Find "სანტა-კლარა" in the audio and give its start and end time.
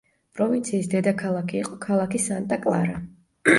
2.27-2.99